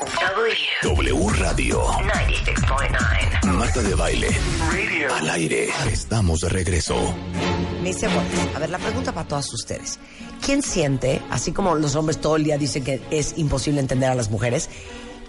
W 0.00 1.28
Radio 1.38 1.82
96.9 1.84 3.52
Marta 3.52 3.82
de 3.82 3.94
Baile 3.94 4.28
Al 5.12 5.28
aire 5.28 5.68
Estamos 5.92 6.40
de 6.40 6.48
regreso 6.48 7.14
Me 7.82 7.88
dice, 7.88 8.06
bueno, 8.06 8.30
a 8.54 8.58
ver, 8.60 8.70
la 8.70 8.78
pregunta 8.78 9.12
para 9.12 9.28
todas 9.28 9.52
ustedes. 9.52 9.98
¿Quién 10.42 10.62
siente, 10.62 11.20
así 11.28 11.52
como 11.52 11.74
los 11.74 11.96
hombres 11.96 12.18
todo 12.18 12.36
el 12.36 12.44
día 12.44 12.56
dicen 12.56 12.82
que 12.82 13.02
es 13.10 13.36
imposible 13.36 13.80
entender 13.80 14.08
a 14.08 14.14
las 14.14 14.30
mujeres, 14.30 14.70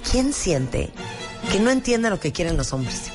¿quién 0.09 0.31
siente 0.31 0.89
que 1.51 1.59
no 1.59 1.69
entiende 1.69 2.09
lo 2.09 2.21
que 2.21 2.31
quieren 2.31 2.55
los 2.55 2.71
hombres? 2.71 3.11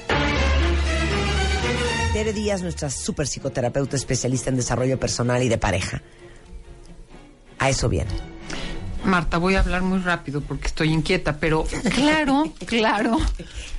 Tere 2.13 2.35
Díaz, 2.35 2.61
nuestra 2.61 2.91
super 2.91 3.27
psicoterapeuta 3.27 3.97
especialista 3.97 4.51
en 4.51 4.57
desarrollo 4.57 5.01
personal 5.01 5.43
y 5.43 5.49
de 5.49 5.57
pareja. 5.57 6.03
A 7.59 7.71
eso 7.71 7.89
viene. 7.89 8.36
Marta, 9.07 9.39
voy 9.39 9.55
a 9.55 9.61
hablar 9.61 9.83
muy 9.83 9.99
rápido 10.01 10.41
porque 10.41 10.67
estoy 10.67 10.93
inquieta, 10.93 11.39
pero 11.39 11.65
claro, 11.95 12.53
claro, 12.67 13.19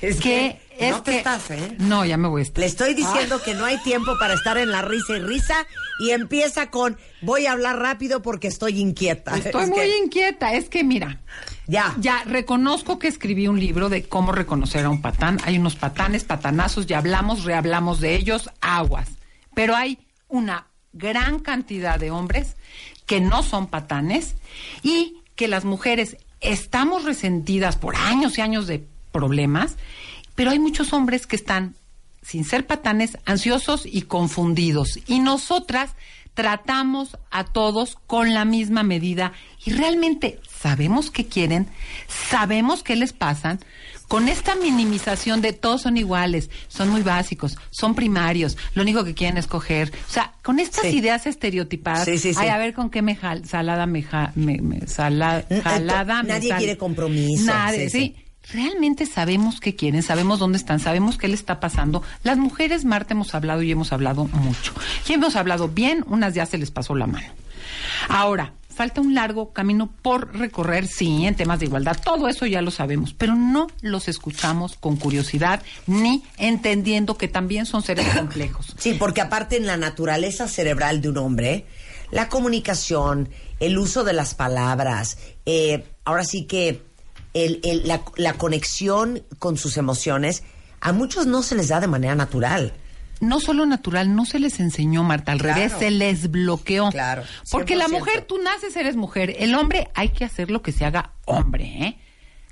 Es 0.00 0.16
que, 0.16 0.60
que 0.78 0.88
es 0.88 0.90
no 0.96 1.02
te 1.02 1.18
estás, 1.18 1.50
¿eh? 1.50 1.76
no, 1.78 2.04
ya 2.04 2.16
me 2.16 2.28
voy 2.28 2.40
a 2.40 2.42
estar. 2.42 2.60
Le 2.60 2.66
estoy 2.66 2.94
diciendo 2.94 3.40
que 3.42 3.54
no 3.54 3.64
hay 3.64 3.78
tiempo 3.82 4.12
para 4.18 4.34
estar 4.34 4.58
en 4.58 4.70
la 4.70 4.82
risa 4.82 5.16
y 5.16 5.20
risa 5.20 5.66
y 6.00 6.10
empieza 6.10 6.70
con 6.70 6.96
voy 7.22 7.46
a 7.46 7.52
hablar 7.52 7.78
rápido 7.78 8.22
porque 8.22 8.48
estoy 8.48 8.80
inquieta. 8.80 9.36
Estoy 9.36 9.62
Es 9.64 9.68
muy 9.68 9.78
que- 9.80 9.98
inquieta, 9.98 10.54
es 10.54 10.68
que 10.68 10.82
mira, 10.84 11.20
Ya. 11.66 11.94
ya 11.98 12.22
reconozco 12.24 12.98
que 12.98 13.08
escribí 13.08 13.46
un 13.48 13.60
libro 13.60 13.88
de 13.88 14.04
cómo 14.08 14.32
reconocer 14.32 14.84
a 14.84 14.90
un 14.90 15.02
patán. 15.02 15.38
Hay 15.44 15.58
unos 15.58 15.76
patanes, 15.76 16.24
patanazos, 16.24 16.86
ya 16.86 16.98
hablamos, 16.98 17.44
rehablamos 17.44 18.00
de 18.00 18.14
ellos, 18.14 18.50
aguas. 18.60 19.08
Pero 19.54 19.74
hay 19.76 19.98
una 20.28 20.66
gran 20.92 21.40
cantidad 21.40 21.98
de 21.98 22.10
hombres 22.10 22.56
que 23.08 23.20
no 23.20 23.42
son 23.42 23.66
patanes 23.66 24.34
y 24.82 25.16
que 25.34 25.48
las 25.48 25.64
mujeres 25.64 26.18
estamos 26.40 27.04
resentidas 27.04 27.76
por 27.76 27.96
años 27.96 28.36
y 28.36 28.42
años 28.42 28.66
de 28.66 28.86
problemas, 29.10 29.76
pero 30.34 30.50
hay 30.50 30.58
muchos 30.58 30.92
hombres 30.92 31.26
que 31.26 31.34
están, 31.34 31.74
sin 32.22 32.44
ser 32.44 32.66
patanes, 32.66 33.16
ansiosos 33.24 33.86
y 33.86 34.02
confundidos. 34.02 35.00
Y 35.06 35.20
nosotras 35.20 35.92
tratamos 36.34 37.16
a 37.30 37.44
todos 37.44 37.96
con 38.06 38.34
la 38.34 38.44
misma 38.44 38.82
medida 38.82 39.32
y 39.64 39.72
realmente 39.72 40.38
sabemos 40.46 41.10
qué 41.10 41.26
quieren, 41.26 41.66
sabemos 42.06 42.82
qué 42.82 42.94
les 42.94 43.14
pasan, 43.14 43.58
con 44.08 44.28
esta 44.28 44.54
minimización 44.56 45.40
de 45.42 45.52
todos 45.52 45.82
son 45.82 45.96
iguales, 45.96 46.50
son 46.68 46.88
muy 46.88 47.02
básicos, 47.02 47.56
son 47.70 47.94
primarios, 47.94 48.56
lo 48.74 48.82
único 48.82 49.04
que 49.04 49.14
quieren 49.14 49.36
es 49.36 49.46
coger. 49.46 49.92
O 50.08 50.12
sea, 50.12 50.32
con 50.42 50.58
estas 50.58 50.86
Sí. 50.86 50.96
ideas 50.96 51.26
estereotipadas, 51.26 52.08
Sí, 52.18 52.32
ay, 52.36 52.48
a 52.48 52.58
ver 52.58 52.72
con 52.74 52.88
qué 52.90 53.02
me 53.02 53.14
jal- 53.16 53.44
salada 53.44 53.86
me, 53.86 54.02
ja- 54.02 54.32
me- 54.34 54.60
me- 54.62 54.86
sala- 54.86 55.44
Eh, 55.50 55.60
jalada 55.62 56.22
me 56.22 56.30
nadie 56.30 56.48
sal- 56.48 56.58
quiere 56.58 56.76
compromiso, 56.78 57.44
Nadie, 57.44 57.90
sí. 57.90 58.16
Realmente 58.50 59.04
sabemos 59.04 59.60
qué 59.60 59.76
quieren, 59.76 60.02
sabemos 60.02 60.38
dónde 60.38 60.56
están, 60.56 60.80
sabemos 60.80 61.18
qué 61.18 61.28
les 61.28 61.40
está 61.40 61.60
pasando. 61.60 62.02
Las 62.22 62.38
mujeres, 62.38 62.86
Marta, 62.86 63.12
hemos 63.12 63.34
hablado 63.34 63.62
y 63.62 63.70
hemos 63.70 63.92
hablado 63.92 64.24
mucho. 64.24 64.72
Y 65.06 65.12
hemos 65.12 65.36
hablado 65.36 65.68
bien, 65.68 66.02
unas 66.06 66.32
ya 66.32 66.46
se 66.46 66.56
les 66.56 66.70
pasó 66.70 66.94
la 66.94 67.06
mano. 67.06 67.26
Ahora, 68.08 68.54
falta 68.78 69.00
un 69.00 69.12
largo 69.14 69.52
camino 69.52 69.90
por 70.02 70.34
recorrer, 70.36 70.86
sí, 70.86 71.26
en 71.26 71.34
temas 71.34 71.58
de 71.58 71.66
igualdad. 71.66 71.96
Todo 72.02 72.28
eso 72.28 72.46
ya 72.46 72.62
lo 72.62 72.70
sabemos, 72.70 73.12
pero 73.12 73.34
no 73.34 73.66
los 73.82 74.06
escuchamos 74.08 74.76
con 74.76 74.96
curiosidad 74.96 75.62
ni 75.88 76.22
entendiendo 76.36 77.16
que 77.18 77.26
también 77.28 77.66
son 77.66 77.82
seres 77.82 78.06
complejos. 78.14 78.74
Sí, 78.78 78.94
porque 78.94 79.20
aparte 79.20 79.56
en 79.56 79.66
la 79.66 79.76
naturaleza 79.76 80.46
cerebral 80.46 81.00
de 81.02 81.08
un 81.08 81.18
hombre, 81.18 81.66
la 82.12 82.28
comunicación, 82.28 83.28
el 83.60 83.76
uso 83.78 84.04
de 84.04 84.12
las 84.12 84.34
palabras, 84.34 85.18
eh, 85.44 85.84
ahora 86.04 86.22
sí 86.24 86.44
que 86.46 86.82
el- 87.34 87.60
el- 87.64 87.86
la, 87.86 88.02
la 88.16 88.34
conexión 88.34 89.24
con 89.40 89.56
sus 89.56 89.76
emociones, 89.76 90.44
a 90.80 90.92
muchos 90.92 91.26
no 91.26 91.42
se 91.42 91.56
les 91.56 91.68
da 91.68 91.80
de 91.80 91.88
manera 91.88 92.14
natural. 92.14 92.72
No 93.20 93.40
solo 93.40 93.66
natural, 93.66 94.14
no 94.14 94.24
se 94.24 94.38
les 94.38 94.60
enseñó, 94.60 95.02
Marta, 95.04 95.32
al 95.32 95.38
Claro. 95.38 95.54
revés, 95.56 95.72
se 95.78 95.90
les 95.90 96.30
bloqueó. 96.30 96.90
Claro, 96.90 97.22
Porque 97.50 97.76
la 97.76 97.86
100%. 97.86 97.98
mujer, 97.98 98.24
tú 98.26 98.38
naces, 98.42 98.76
eres 98.76 98.96
mujer. 98.96 99.34
El 99.38 99.54
hombre, 99.54 99.88
hay 99.94 100.10
que 100.10 100.24
hacer 100.24 100.50
lo 100.50 100.62
que 100.62 100.72
se 100.72 100.84
haga 100.84 101.12
hombre, 101.24 101.64
¿eh? 101.64 101.98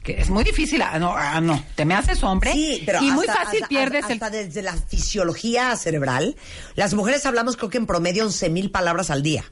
Que 0.03 0.21
es 0.21 0.31
muy 0.31 0.45
difícil. 0.45 0.83
Ah, 0.83 0.99
no, 1.01 1.13
ah, 1.17 1.41
no. 1.41 1.61
Te 1.75 1.85
me 1.85 1.95
haces 1.95 2.23
hombre. 2.23 2.53
Sí, 2.53 2.83
pero 2.87 3.01
y 3.03 3.07
hasta, 3.07 3.15
muy 3.17 3.27
fácil 3.27 3.63
hasta- 3.65 3.69
pierdes 3.69 4.05
hasta 4.09 4.27
el. 4.29 4.33
desde 4.47 4.63
la 4.63 4.73
fisiología 4.75 5.75
cerebral. 5.77 6.37
Las 6.77 6.95
mujeres 6.95 7.27
hablamos 7.27 7.57
creo 7.57 7.71
que 7.71 7.79
en 7.79 7.87
promedio 7.87 8.25
11 8.25 8.49
mil 8.51 8.71
palabras 8.71 9.11
al 9.11 9.23
día. 9.25 9.45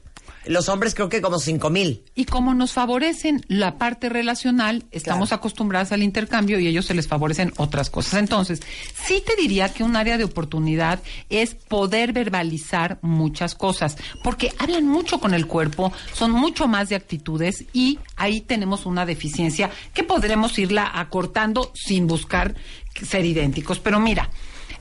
Los 0.47 0.69
hombres 0.69 0.93
creo 0.95 1.09
que 1.09 1.21
como 1.21 1.39
5 1.39 1.69
mil. 1.69 2.03
Y 2.15 2.25
como 2.25 2.53
nos 2.53 2.71
favorecen 2.73 3.43
la 3.47 3.77
parte 3.77 4.09
relacional, 4.09 4.83
estamos 4.91 5.29
Claro. 5.29 5.39
acostumbradas 5.39 5.91
al 5.91 6.03
intercambio 6.03 6.59
y 6.59 6.67
ellos 6.67 6.85
se 6.85 6.93
les 6.93 7.07
favorecen 7.07 7.51
otras 7.57 7.89
cosas. 7.89 8.15
Entonces, 8.19 8.61
sí 8.93 9.23
te 9.25 9.35
diría 9.35 9.69
que 9.73 9.83
un 9.83 9.95
área 9.95 10.17
de 10.17 10.23
oportunidad 10.23 11.01
es 11.29 11.55
poder 11.55 12.13
verbalizar 12.13 12.99
muchas 13.01 13.55
cosas, 13.55 13.97
porque 14.23 14.51
hablan 14.59 14.85
mucho 14.87 15.19
con 15.19 15.33
el 15.33 15.47
cuerpo, 15.47 15.91
son 16.13 16.31
mucho 16.31 16.67
más 16.67 16.89
de 16.89 16.95
actitudes 16.95 17.65
y 17.73 17.99
ahí 18.15 18.41
tenemos 18.41 18.85
una 18.85 19.05
deficiencia 19.05 19.69
que 19.93 20.03
podremos 20.03 20.57
irla 20.59 20.91
acortando 20.93 21.71
sin 21.73 22.07
buscar 22.07 22.55
ser 23.07 23.25
idénticos. 23.25 23.79
Pero 23.79 23.99
mira, 23.99 24.29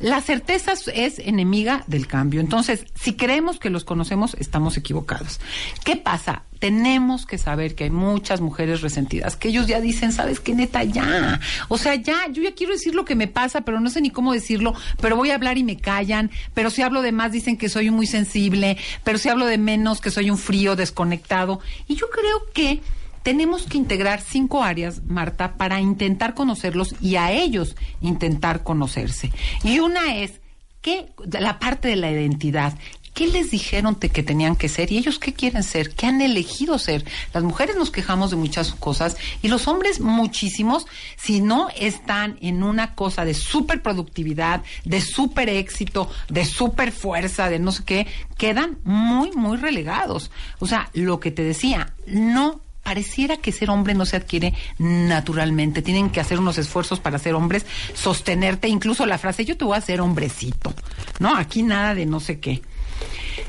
la 0.00 0.20
certeza 0.20 0.74
es 0.94 1.18
enemiga 1.18 1.84
del 1.86 2.06
cambio. 2.06 2.40
Entonces, 2.40 2.84
si 2.94 3.14
creemos 3.14 3.58
que 3.58 3.70
los 3.70 3.84
conocemos, 3.84 4.36
estamos 4.38 4.76
equivocados. 4.76 5.40
¿Qué 5.84 5.96
pasa? 5.96 6.42
Tenemos 6.58 7.26
que 7.26 7.36
saber 7.36 7.74
que 7.74 7.84
hay 7.84 7.90
muchas 7.90 8.40
mujeres 8.40 8.80
resentidas, 8.80 9.36
que 9.36 9.48
ellos 9.48 9.66
ya 9.66 9.80
dicen, 9.80 10.12
¿sabes 10.12 10.40
qué, 10.40 10.54
neta? 10.54 10.82
Ya. 10.82 11.40
O 11.68 11.76
sea, 11.76 11.94
ya, 11.94 12.28
yo 12.32 12.42
ya 12.42 12.54
quiero 12.54 12.72
decir 12.72 12.94
lo 12.94 13.04
que 13.04 13.14
me 13.14 13.28
pasa, 13.28 13.62
pero 13.62 13.80
no 13.80 13.90
sé 13.90 14.00
ni 14.00 14.10
cómo 14.10 14.32
decirlo, 14.32 14.74
pero 15.00 15.16
voy 15.16 15.30
a 15.30 15.34
hablar 15.34 15.58
y 15.58 15.64
me 15.64 15.76
callan, 15.76 16.30
pero 16.54 16.70
si 16.70 16.82
hablo 16.82 17.02
de 17.02 17.12
más 17.12 17.32
dicen 17.32 17.56
que 17.56 17.68
soy 17.68 17.90
muy 17.90 18.06
sensible, 18.06 18.78
pero 19.02 19.18
si 19.18 19.28
hablo 19.28 19.46
de 19.46 19.58
menos 19.58 20.00
que 20.00 20.10
soy 20.10 20.30
un 20.30 20.38
frío 20.38 20.76
desconectado. 20.76 21.60
Y 21.86 21.96
yo 21.96 22.08
creo 22.08 22.46
que 22.54 22.80
tenemos 23.24 23.64
que 23.64 23.78
integrar 23.78 24.20
cinco 24.20 24.62
áreas, 24.62 25.02
Marta, 25.06 25.56
para 25.56 25.80
intentar 25.80 26.34
conocerlos 26.34 26.94
y 27.00 27.16
a 27.16 27.32
ellos 27.32 27.74
intentar 28.00 28.62
conocerse. 28.62 29.32
Y 29.64 29.80
una 29.80 30.14
es 30.14 30.40
que 30.82 31.08
la 31.40 31.58
parte 31.58 31.88
de 31.88 31.96
la 31.96 32.12
identidad. 32.12 32.74
¿Qué 33.14 33.28
les 33.28 33.52
dijeron 33.52 33.94
te- 33.94 34.08
que 34.08 34.24
tenían 34.24 34.56
que 34.56 34.68
ser 34.68 34.90
y 34.90 34.98
ellos 34.98 35.20
qué 35.20 35.32
quieren 35.32 35.62
ser? 35.62 35.94
¿Qué 35.94 36.06
han 36.06 36.20
elegido 36.20 36.80
ser? 36.80 37.04
Las 37.32 37.44
mujeres 37.44 37.76
nos 37.76 37.92
quejamos 37.92 38.30
de 38.30 38.36
muchas 38.36 38.72
cosas 38.72 39.16
y 39.40 39.46
los 39.46 39.68
hombres 39.68 40.00
muchísimos, 40.00 40.84
si 41.16 41.40
no 41.40 41.68
están 41.78 42.36
en 42.40 42.64
una 42.64 42.96
cosa 42.96 43.24
de 43.24 43.32
súper 43.34 43.82
productividad, 43.82 44.62
de 44.84 45.00
súper 45.00 45.48
éxito, 45.48 46.10
de 46.28 46.44
súper 46.44 46.90
fuerza, 46.90 47.48
de 47.48 47.60
no 47.60 47.70
sé 47.70 47.84
qué, 47.84 48.06
quedan 48.36 48.78
muy, 48.82 49.30
muy 49.30 49.58
relegados. 49.58 50.32
O 50.58 50.66
sea, 50.66 50.90
lo 50.92 51.20
que 51.20 51.30
te 51.30 51.44
decía, 51.44 51.94
no 52.08 52.60
pareciera 52.84 53.38
que 53.38 53.50
ser 53.50 53.70
hombre 53.70 53.94
no 53.94 54.06
se 54.06 54.16
adquiere 54.16 54.54
naturalmente. 54.78 55.82
Tienen 55.82 56.10
que 56.10 56.20
hacer 56.20 56.38
unos 56.38 56.58
esfuerzos 56.58 57.00
para 57.00 57.18
ser 57.18 57.34
hombres, 57.34 57.66
sostenerte, 57.94 58.68
incluso 58.68 59.06
la 59.06 59.18
frase, 59.18 59.44
yo 59.44 59.56
te 59.56 59.64
voy 59.64 59.74
a 59.74 59.78
hacer 59.78 60.00
hombrecito. 60.00 60.72
No, 61.18 61.36
aquí 61.36 61.62
nada 61.62 61.94
de 61.94 62.06
no 62.06 62.20
sé 62.20 62.38
qué. 62.38 62.62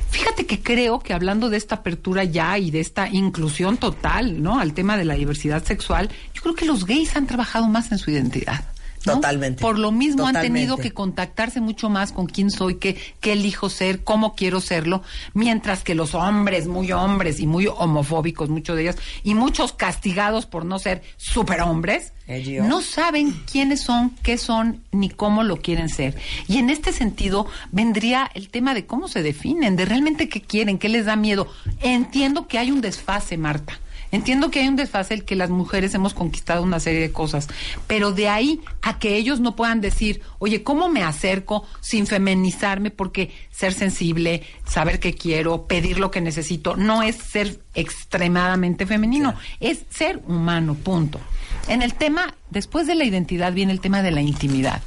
Fíjate 0.10 0.46
que 0.46 0.64
creo 0.64 1.00
que 1.00 1.14
hablando 1.14 1.50
de 1.50 1.58
esta 1.58 1.76
apertura 1.76 2.24
ya 2.24 2.58
y 2.58 2.72
de 2.72 2.80
esta 2.80 3.10
inclusión 3.10 3.78
total, 3.78 4.42
¿no? 4.42 4.60
Al 4.60 4.74
tema 4.74 4.98
de 4.98 5.06
la 5.06 5.16
diversidad 5.16 5.64
sexual, 5.64 6.10
yo 6.34 6.42
creo 6.42 6.56
que 6.56 6.66
los 6.66 6.86
gays 6.86 7.16
han 7.16 7.28
trabajado 7.28 7.68
más 7.68 7.92
en 7.92 7.98
su 7.98 8.12
identidad. 8.12 8.64
¿No? 9.06 9.14
Totalmente. 9.14 9.62
Por 9.62 9.80
lo 9.80 9.92
mismo 9.92 10.28
han 10.28 10.42
tenido 10.42 10.78
que 10.78 10.92
contactarse 10.92 11.62
mucho 11.62 11.90
más 11.90 12.12
con 12.12 12.28
quién 12.28 12.52
soy, 12.52 12.76
qué, 12.76 12.98
qué 13.20 13.34
elijo 13.34 13.70
ser, 13.70 14.04
cómo 14.04 14.36
quiero 14.36 14.62
serlo, 14.62 15.04
mientras 15.34 15.84
que 15.84 15.96
los 15.96 16.16
hombres, 16.16 16.68
muy 16.68 16.92
hombres 16.92 17.40
y 17.40 17.48
muy 17.48 17.68
homofóbicos, 17.68 18.50
muchos 18.50 18.76
de 18.76 18.84
ellos, 18.84 18.96
y 19.24 19.36
muchos 19.36 19.74
castigados 19.74 20.46
por 20.46 20.66
no 20.66 20.80
ser 20.80 21.04
superhombres, 21.18 22.14
Ello. 22.28 22.64
no 22.64 22.82
saben 22.82 23.32
quiénes 23.52 23.82
son, 23.82 24.12
qué 24.24 24.38
son, 24.38 24.82
ni 24.92 25.10
cómo 25.10 25.44
lo 25.44 25.58
quieren 25.58 25.90
ser. 25.90 26.16
Y 26.48 26.58
en 26.58 26.70
este 26.70 26.92
sentido 26.92 27.48
vendría 27.72 28.30
el 28.34 28.50
tema 28.50 28.74
de 28.74 28.86
cómo 28.86 29.08
se 29.08 29.24
definen, 29.24 29.76
de 29.76 29.86
realmente 29.86 30.30
qué 30.30 30.42
quieren, 30.42 30.78
qué 30.78 30.90
les 30.90 31.06
da 31.06 31.16
miedo. 31.16 31.48
Entiendo 31.82 32.48
que 32.48 32.58
hay 32.58 32.72
un 32.72 32.82
desfase, 32.82 33.38
Marta. 33.38 33.80
Entiendo 34.16 34.50
que 34.50 34.62
hay 34.62 34.70
un 34.70 34.78
desfase 34.78 35.14
el 35.14 35.26
que 35.26 35.36
las 35.36 35.50
mujeres 35.50 35.94
hemos 35.94 36.14
conquistado 36.14 36.64
una 36.64 36.80
serie 36.80 37.02
de 37.02 37.12
cosas, 37.12 37.50
pero 37.86 38.14
de 38.14 38.30
ahí 38.30 38.62
a 38.82 38.98
que 38.98 39.18
ellos 39.18 39.42
no 39.42 39.58
puedan 39.58 39.82
decir, 39.82 40.22
oye, 40.40 40.64
¿cómo 40.64 40.88
me 40.88 41.04
acerco 41.04 41.68
sin 41.82 42.08
feminizarme? 42.08 42.92
Porque 42.92 43.32
ser 43.52 43.74
sensible, 43.74 44.44
saber 44.66 45.02
qué 45.02 45.14
quiero, 45.14 45.68
pedir 45.68 46.00
lo 46.00 46.12
que 46.12 46.22
necesito, 46.22 46.78
no 46.78 47.04
es 47.04 47.18
ser 47.18 47.60
extremadamente 47.74 48.86
femenino, 48.86 49.36
es 49.60 49.84
ser 49.90 50.22
humano, 50.28 50.76
punto. 50.76 51.20
En 51.68 51.82
el 51.82 51.94
tema, 51.94 52.36
después 52.50 52.88
de 52.88 52.96
la 52.96 53.04
identidad 53.04 53.52
viene 53.52 53.74
el 53.74 53.82
tema 53.82 54.02
de 54.02 54.12
la 54.12 54.22
intimidad. 54.22 54.82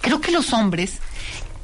Creo 0.00 0.22
que 0.22 0.32
los 0.32 0.54
hombres, 0.54 1.00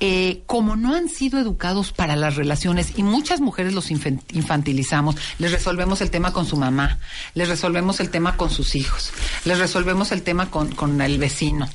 eh, 0.05 0.43
como 0.47 0.75
no 0.75 0.97
han 0.97 1.09
sido 1.09 1.39
educados 1.39 1.93
para 1.93 2.17
las 2.17 2.35
relaciones 2.35 2.95
y 2.97 3.05
muchas 3.05 3.41
mujeres 3.41 3.73
los 3.73 3.93
infantilizamos, 3.93 5.15
les 5.39 5.53
resolvemos 5.53 6.01
el 6.01 6.11
tema 6.11 6.33
con 6.33 6.45
su 6.45 6.57
mamá, 6.57 6.99
les 7.35 7.49
resolvemos 7.49 8.01
el 8.01 8.11
tema 8.11 8.37
con 8.37 8.51
sus 8.51 8.75
hijos. 8.75 9.13
les 9.45 9.61
resolvemos 9.61 10.11
el 10.11 10.23
tema 10.23 10.51
con, 10.51 10.75
con 10.75 11.01
el 11.01 11.19
vecino. 11.19 11.69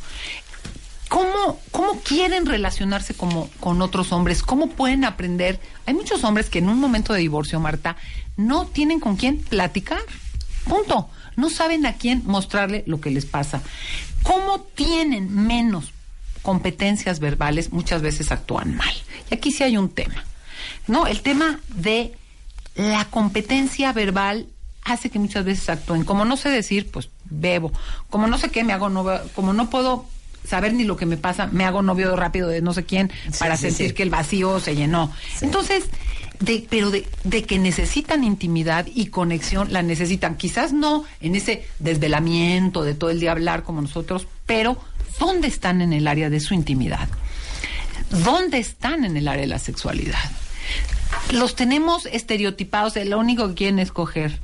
¿Cómo, 1.08 1.62
¿Cómo 1.72 2.02
quieren 2.02 2.46
relacionarse 2.46 3.14
como, 3.14 3.50
con 3.62 3.82
otros 3.82 4.12
hombres? 4.12 4.44
¿Cómo 4.44 4.72
pueden 4.72 5.06
aprender? 5.06 5.62
Hay 5.86 5.94
muchos 5.94 6.26
hombres 6.26 6.50
que 6.50 6.60
en 6.60 6.68
un 6.68 6.82
momento 6.82 7.14
de 7.14 7.22
divorcio, 7.22 7.62
Marta, 7.62 7.96
no 8.36 8.66
tienen 8.66 9.00
con 9.00 9.16
quién 9.16 9.38
platicar. 9.38 10.02
Punto. 10.66 11.10
No 11.38 11.50
saben 11.50 11.86
a 11.86 11.94
quién 11.94 12.24
mostrarle 12.26 12.84
lo 12.88 13.00
que 13.00 13.10
les 13.10 13.26
pasa. 13.26 13.62
¿Cómo 14.24 14.60
tienen 14.76 15.34
menos 15.34 15.94
competencias 16.48 17.20
verbales? 17.20 17.74
Muchas 17.74 18.02
veces 18.02 18.32
actúan 18.32 18.78
mal. 18.78 18.94
Y 19.30 19.34
aquí 19.34 19.52
sí 19.52 19.64
hay 19.64 19.76
un 19.76 19.90
tema. 19.90 20.24
¿No? 20.88 21.06
El 21.06 21.20
tema 21.20 21.60
de 21.68 22.14
la 22.76 23.04
competencia 23.04 23.92
verbal 23.92 24.48
hace 24.86 25.10
que 25.10 25.20
muchas 25.20 25.44
veces 25.44 25.68
actúen. 25.68 26.06
Como 26.06 26.24
no 26.24 26.38
sé 26.38 26.48
decir, 26.48 26.90
pues 26.90 27.10
bebo. 27.26 27.74
Como 28.10 28.28
no 28.28 28.38
sé 28.38 28.48
qué 28.48 28.64
me 28.64 28.72
hago, 28.72 28.88
no, 28.88 29.06
como 29.36 29.52
no 29.52 29.70
puedo 29.70 30.06
saber 30.48 30.74
ni 30.74 30.86
lo 30.86 30.96
que 30.96 31.06
me 31.06 31.18
pasa, 31.18 31.48
me 31.48 31.66
hago 31.66 31.82
novio 31.82 32.16
rápido 32.16 32.48
de 32.48 32.62
no 32.62 32.72
sé 32.72 32.86
quién 32.86 33.12
para 33.40 33.58
sentir 33.58 33.94
que 33.94 34.04
el 34.04 34.10
vacío 34.10 34.62
se 34.62 34.74
llenó. 34.74 35.12
Entonces, 35.42 35.84
de, 36.40 36.66
pero 36.70 36.92
de, 36.92 37.06
de, 37.26 37.44
que 37.44 37.60
necesitan 37.60 38.24
intimidad 38.24 38.88
y 38.88 39.08
conexión, 39.08 39.74
la 39.74 39.82
necesitan. 39.82 40.38
Quizás 40.38 40.72
no 40.72 41.04
en 41.20 41.36
ese 41.36 41.66
desvelamiento 41.80 42.84
de 42.84 42.94
todo 42.94 43.10
el 43.10 43.20
día 43.20 43.34
hablar 43.34 43.64
como 43.64 43.82
nosotros, 43.82 44.28
pero 44.46 44.78
¿dónde 45.20 45.48
están 45.48 45.82
en 45.82 45.94
el 45.94 46.08
área 46.08 46.30
de 46.30 46.40
su 46.40 46.54
intimidad? 46.54 47.08
¿Dónde 48.10 48.60
están 48.60 49.04
en 49.04 49.18
el 49.18 49.28
área 49.28 49.42
de 49.42 49.48
la 49.48 49.60
sexualidad? 49.60 50.20
Los 51.32 51.56
tenemos 51.56 52.06
estereotipados, 52.06 52.96
lo 52.96 53.20
único 53.20 53.48
que 53.50 53.56
quieren 53.56 53.80
escoger. 53.80 54.40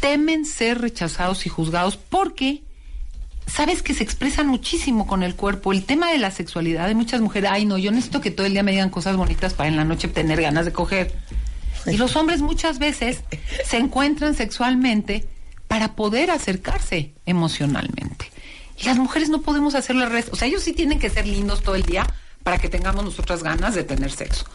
Temen 0.00 0.44
ser 0.46 0.80
rechazados 0.80 1.46
y 1.46 1.48
juzgados 1.48 1.96
porque 1.96 2.62
sabes 3.46 3.82
que 3.82 3.94
se 3.94 4.04
expresan 4.04 4.46
muchísimo 4.46 5.06
con 5.06 5.22
el 5.22 5.34
cuerpo. 5.34 5.72
El 5.72 5.84
tema 5.84 6.10
de 6.10 6.18
la 6.18 6.30
sexualidad 6.30 6.86
de 6.86 6.94
muchas 6.94 7.20
mujeres, 7.20 7.50
ay 7.52 7.64
no, 7.64 7.76
yo 7.76 7.90
necesito 7.90 8.20
que 8.20 8.30
todo 8.30 8.46
el 8.46 8.52
día 8.52 8.62
me 8.62 8.70
digan 8.70 8.90
cosas 8.90 9.16
bonitas 9.16 9.54
para 9.54 9.68
en 9.68 9.76
la 9.76 9.84
noche 9.84 10.08
tener 10.08 10.40
ganas 10.40 10.64
de 10.64 10.72
coger. 10.72 11.12
Y 11.86 11.96
los 11.96 12.14
hombres 12.16 12.40
muchas 12.42 12.78
veces 12.78 13.22
se 13.64 13.78
encuentran 13.78 14.34
sexualmente 14.34 15.26
para 15.66 15.94
poder 15.94 16.30
acercarse 16.30 17.14
emocionalmente. 17.26 18.30
Y 18.80 18.84
las 18.86 18.98
mujeres 18.98 19.28
no 19.28 19.42
podemos 19.42 19.74
hacerlo 19.74 20.04
al 20.04 20.10
resto. 20.10 20.32
O 20.32 20.36
sea, 20.36 20.48
ellos 20.48 20.62
sí 20.62 20.72
tienen 20.72 20.98
que 20.98 21.10
ser 21.10 21.26
lindos 21.26 21.62
todo 21.62 21.74
el 21.74 21.82
día 21.82 22.06
para 22.42 22.58
que 22.58 22.68
tengamos 22.68 23.04
nosotras 23.04 23.42
ganas 23.42 23.74
de 23.74 23.84
tener 23.84 24.10
sexo. 24.10 24.46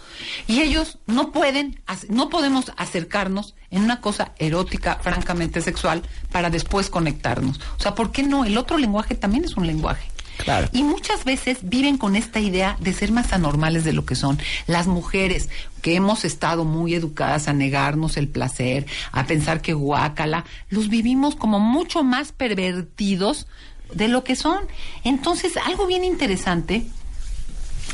Y 0.48 0.62
ellos 0.62 0.98
no 1.06 1.32
pueden, 1.32 1.80
no 2.10 2.30
podemos 2.30 2.72
acercarnos 2.78 3.56
en 3.70 3.84
una 3.84 4.02
cosa 4.02 4.32
erótica, 4.40 5.00
francamente 5.02 5.62
sexual, 5.62 6.02
para 6.32 6.50
después 6.50 6.90
conectarnos. 6.90 7.60
O 7.78 7.82
sea, 7.82 7.94
¿por 7.94 8.12
qué 8.12 8.24
no? 8.24 8.46
El 8.46 8.58
otro 8.58 8.78
lenguaje 8.78 9.16
también 9.16 9.46
es 9.46 9.56
un 9.56 9.68
lenguaje. 9.68 10.10
Claro. 10.38 10.68
Y 10.74 10.84
muchas 10.84 11.24
veces 11.24 11.60
viven 11.62 11.98
con 11.98 12.16
esta 12.18 12.42
idea 12.42 12.76
de 12.82 12.92
ser 12.92 13.12
más 13.12 13.32
anormales 13.32 13.86
de 13.86 13.94
lo 13.94 14.06
que 14.06 14.16
son. 14.16 14.38
Las 14.68 14.86
mujeres 14.86 15.50
que 15.82 15.96
hemos 15.96 16.26
estado 16.26 16.66
muy 16.66 16.94
educadas 16.94 17.48
a 17.48 17.54
negarnos 17.54 18.18
el 18.18 18.28
placer, 18.28 18.86
a 19.14 19.28
pensar 19.28 19.62
que 19.62 19.74
guácala, 19.74 20.44
los 20.70 20.90
vivimos 20.90 21.36
como 21.36 21.60
mucho 21.60 22.04
más 22.04 22.34
pervertidos 22.34 23.48
de 23.94 24.08
lo 24.08 24.24
que 24.24 24.36
son. 24.36 24.66
Entonces, 25.04 25.58
algo 25.58 25.88
bien 25.88 26.04
interesante 26.04 26.86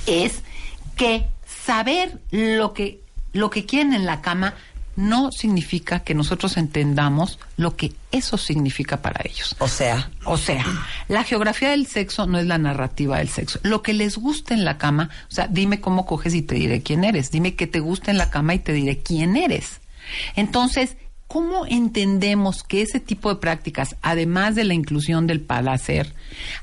es 0.06 0.42
que 0.96 1.26
saber 1.46 2.20
lo 2.32 2.74
que, 2.74 3.02
lo 3.34 3.50
que 3.50 3.66
quieren 3.66 3.94
en 3.94 4.06
la 4.06 4.22
cama 4.22 4.56
no 4.96 5.32
significa 5.32 6.02
que 6.02 6.14
nosotros 6.14 6.58
entendamos 6.58 7.40
lo 7.58 7.76
que 7.76 7.94
eso 8.12 8.38
significa 8.38 9.02
para 9.02 9.22
ellos. 9.24 9.56
O 9.60 9.68
sea. 9.68 10.12
O 10.26 10.38
sea, 10.38 10.66
la 11.08 11.24
geografía 11.24 11.70
del 11.70 11.88
sexo 11.88 12.28
no 12.28 12.40
es 12.40 12.46
la 12.46 12.58
narrativa 12.58 13.18
del 13.18 13.30
sexo. 13.30 13.60
Lo 13.64 13.82
que 13.82 13.94
les 13.94 14.18
gusta 14.18 14.54
en 14.54 14.66
la 14.66 14.78
cama, 14.78 15.10
o 15.30 15.34
sea, 15.34 15.48
dime 15.48 15.80
cómo 15.80 16.06
coges 16.06 16.34
y 16.34 16.42
te 16.42 16.56
diré 16.56 16.82
quién 16.82 17.04
eres. 17.04 17.32
Dime 17.32 17.56
qué 17.56 17.68
te 17.68 17.80
gusta 17.80 18.12
en 18.12 18.18
la 18.18 18.30
cama 18.30 18.54
y 18.54 18.60
te 18.60 18.74
diré 18.74 19.00
quién 19.00 19.38
eres. 19.38 19.82
Entonces, 20.36 20.98
¿Cómo 21.32 21.66
entendemos 21.66 22.62
que 22.62 22.82
ese 22.82 23.00
tipo 23.00 23.30
de 23.30 23.40
prácticas, 23.40 23.96
además 24.02 24.54
de 24.54 24.66
la 24.66 24.74
inclusión 24.74 25.28
del 25.28 25.40
placer, 25.40 26.14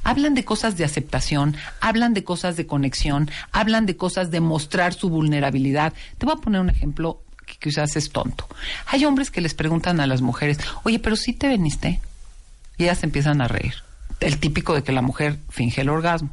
hablan 0.05 0.35
de 0.35 0.45
cosas 0.45 0.77
de 0.77 0.85
aceptación, 0.85 1.57
hablan 1.81 2.13
de 2.13 2.23
cosas 2.23 2.59
de 2.59 2.67
conexión, 2.67 3.31
hablan 3.51 3.87
de 3.87 3.97
cosas 3.97 4.31
de 4.31 4.41
mostrar 4.41 4.93
su 4.93 5.09
vulnerabilidad? 5.09 5.95
Te 6.19 6.27
voy 6.27 6.35
a 6.35 6.43
poner 6.43 6.61
un 6.61 6.69
ejemplo 6.69 7.23
que 7.47 7.55
quizás 7.59 7.97
es 7.97 8.11
tonto. 8.11 8.47
Hay 8.89 9.07
hombres 9.07 9.31
que 9.31 9.41
les 9.41 9.55
preguntan 9.55 10.01
a 10.01 10.07
las 10.07 10.21
mujeres, 10.21 10.59
oye, 10.85 10.99
pero 10.99 11.17
sí 11.17 11.33
te 11.33 11.49
veniste. 11.49 12.03
Y 12.77 12.83
ellas 12.83 13.03
empiezan 13.05 13.41
a 13.41 13.49
reír. 13.49 13.73
El 14.21 14.37
típico 14.37 14.75
de 14.75 14.83
que 14.83 14.93
la 14.93 15.01
mujer 15.01 15.39
finge 15.49 15.81
el 15.81 15.89
orgasmo. 15.89 16.29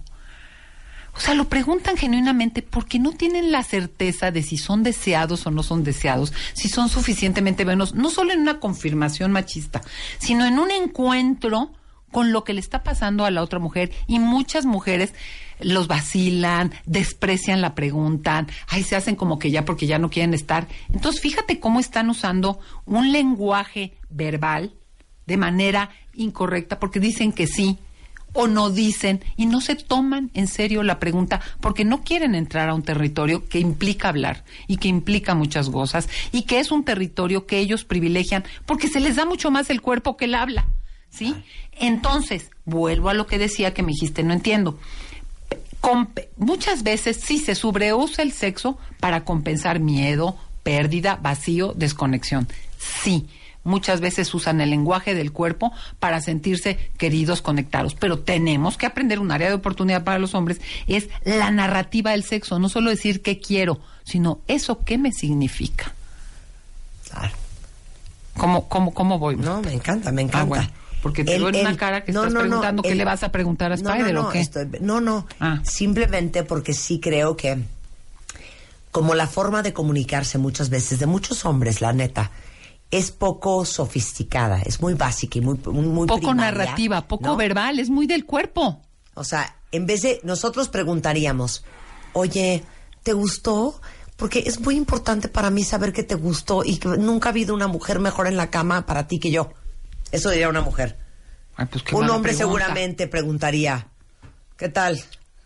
O 1.15 1.19
sea, 1.19 1.33
lo 1.33 1.47
preguntan 1.47 1.95
genuinamente 1.95 2.61
porque 2.61 2.99
no 2.99 3.11
tienen 3.11 3.51
la 3.51 3.63
certeza 3.63 4.31
de 4.31 4.43
si 4.43 4.57
son 4.57 4.83
deseados 4.83 5.45
o 5.47 5.51
no 5.51 5.63
son 5.63 5.83
deseados, 5.83 6.33
si 6.53 6.67
son 6.67 6.89
suficientemente 6.89 7.63
buenos, 7.63 7.95
no 7.95 8.09
solo 8.09 8.33
en 8.33 8.41
una 8.41 8.59
confirmación 8.59 9.31
machista, 9.31 9.81
sino 10.17 10.45
en 10.45 10.59
un 10.59 10.71
encuentro 10.71 11.71
con 12.11 12.31
lo 12.31 12.43
que 12.43 12.53
le 12.53 12.59
está 12.59 12.83
pasando 12.83 13.25
a 13.25 13.31
la 13.31 13.41
otra 13.41 13.59
mujer. 13.59 13.91
Y 14.07 14.19
muchas 14.19 14.65
mujeres 14.65 15.13
los 15.59 15.87
vacilan, 15.87 16.73
desprecian 16.85 17.61
la 17.61 17.75
pregunta, 17.75 18.45
ay, 18.67 18.83
se 18.83 18.95
hacen 18.95 19.15
como 19.15 19.39
que 19.39 19.51
ya 19.51 19.65
porque 19.65 19.87
ya 19.87 19.99
no 19.99 20.09
quieren 20.09 20.33
estar. 20.33 20.67
Entonces, 20.93 21.21
fíjate 21.21 21.59
cómo 21.59 21.79
están 21.79 22.09
usando 22.09 22.59
un 22.85 23.11
lenguaje 23.11 23.93
verbal 24.09 24.73
de 25.25 25.37
manera 25.37 25.89
incorrecta 26.13 26.79
porque 26.79 26.99
dicen 26.99 27.31
que 27.31 27.47
sí, 27.47 27.79
o 28.35 28.47
no 28.47 28.69
dicen 28.69 29.23
y 29.35 29.47
no 29.47 29.61
se 29.61 29.75
toman 29.75 30.29
en 30.35 30.47
serio 30.47 30.83
la 30.83 30.99
pregunta 30.99 31.41
porque 31.61 31.85
no 31.85 32.03
quieren 32.03 32.35
entrar 32.35 32.69
a 32.69 32.75
un 32.75 32.83
territorio 32.83 33.47
que 33.47 33.59
implica 33.59 34.09
hablar 34.09 34.43
y 34.67 34.77
que 34.77 34.89
implica 34.89 35.33
muchas 35.33 35.69
cosas 35.69 36.07
y 36.31 36.43
que 36.43 36.59
es 36.59 36.71
un 36.71 36.83
territorio 36.83 37.47
que 37.47 37.57
ellos 37.59 37.85
privilegian 37.85 38.43
porque 38.65 38.89
se 38.89 38.99
les 38.99 39.15
da 39.15 39.25
mucho 39.25 39.49
más 39.49 39.69
el 39.69 39.81
cuerpo 39.81 40.17
que 40.17 40.25
el 40.25 40.35
habla. 40.35 40.67
¿Sí? 41.09 41.33
Entonces, 41.79 42.51
vuelvo 42.65 43.07
a 43.07 43.13
lo 43.13 43.25
que 43.25 43.37
decía 43.37 43.73
que 43.73 43.83
me 43.83 43.93
dijiste, 43.93 44.21
no 44.21 44.33
entiendo. 44.33 44.77
muchas 46.35 46.83
veces 46.83 47.21
sí 47.23 47.39
se 47.39 47.55
sobreusa 47.55 48.21
el 48.21 48.33
sexo 48.33 48.77
para 48.99 49.23
compensar 49.23 49.79
miedo, 49.79 50.35
pérdida, 50.63 51.17
vacío, 51.21 51.73
desconexión. 51.73 52.49
Sí 52.77 53.27
muchas 53.65 53.99
veces 53.99 54.33
usan 54.33 54.61
el 54.61 54.69
lenguaje 54.69 55.13
del 55.13 55.33
cuerpo 55.33 55.73
para 55.99 56.21
sentirse 56.21 56.77
queridos, 56.97 57.41
conectados. 57.41 57.95
Pero 57.95 58.19
tenemos 58.19 58.77
que 58.77 58.85
aprender 58.85 59.19
un 59.19 59.31
área 59.31 59.49
de 59.49 59.55
oportunidad 59.55 60.05
para 60.05 60.19
los 60.19 60.33
hombres, 60.33 60.61
es 60.87 61.09
la 61.25 61.51
narrativa 61.51 62.11
del 62.11 62.23
sexo, 62.23 62.57
no 62.59 62.69
solo 62.69 62.89
decir 62.89 63.21
qué 63.21 63.39
quiero, 63.39 63.81
sino 64.05 64.39
eso 64.47 64.85
qué 64.85 64.97
me 64.97 65.11
significa. 65.11 65.93
Claro. 67.09 67.33
¿Cómo, 68.37 68.69
cómo, 68.69 68.93
cómo 68.93 69.19
voy? 69.19 69.35
No, 69.35 69.61
me 69.61 69.73
encanta, 69.73 70.11
me 70.11 70.21
ah, 70.21 70.25
encanta. 70.25 70.69
porque 71.01 71.23
te 71.23 71.41
una 71.41 71.75
cara 71.75 72.03
que 72.03 72.11
estás 72.11 72.33
preguntando 72.33 72.83
qué 72.83 72.95
le 72.95 73.05
vas 73.05 73.23
a 73.23 73.31
preguntar 73.31 73.71
a 73.71 73.75
Spider 73.75 74.13
no, 74.13 74.27
o 74.27 74.29
qué. 74.29 74.47
no, 74.81 75.01
no, 75.01 75.27
ah. 75.39 75.61
simplemente 75.63 76.43
porque 76.43 76.73
sí 76.73 76.99
creo 76.99 77.35
que 77.35 77.57
como 78.91 79.13
la 79.13 79.27
forma 79.27 79.61
de 79.61 79.73
comunicarse 79.73 80.37
muchas 80.37 80.69
veces 80.69 80.99
de 80.99 81.05
muchos 81.05 81.45
hombres, 81.45 81.81
la 81.81 81.91
neta, 81.91 82.31
es 82.91 83.11
poco 83.11 83.65
sofisticada, 83.65 84.61
es 84.61 84.81
muy 84.81 84.93
básica 84.93 85.39
y 85.39 85.41
muy, 85.41 85.57
muy, 85.65 86.07
poco 86.07 86.33
narrativa, 86.33 87.07
poco 87.07 87.35
verbal, 87.35 87.79
es 87.79 87.89
muy 87.89 88.07
del 88.07 88.25
cuerpo. 88.25 88.81
O 89.15 89.23
sea, 89.23 89.55
en 89.71 89.85
vez 89.85 90.03
de 90.03 90.19
nosotros 90.23 90.69
preguntaríamos, 90.69 91.63
oye, 92.13 92.63
¿te 93.03 93.13
gustó? 93.13 93.79
Porque 94.17 94.43
es 94.45 94.59
muy 94.59 94.75
importante 94.75 95.27
para 95.27 95.49
mí 95.49 95.63
saber 95.63 95.91
que 95.91 96.03
te 96.03 96.15
gustó 96.15 96.63
y 96.63 96.77
que 96.77 96.87
nunca 96.87 97.29
ha 97.29 97.31
habido 97.31 97.53
una 97.53 97.67
mujer 97.67 97.99
mejor 97.99 98.27
en 98.27 98.37
la 98.37 98.49
cama 98.49 98.85
para 98.85 99.07
ti 99.07 99.19
que 99.19 99.31
yo. 99.31 99.51
Eso 100.11 100.29
diría 100.29 100.47
una 100.47 100.61
mujer. 100.61 100.97
Pues 101.55 101.83
Un 101.93 102.09
hombre 102.09 102.33
seguramente 102.33 103.07
preguntaría, 103.07 103.87
¿qué 104.57 104.69
tal? 104.69 105.01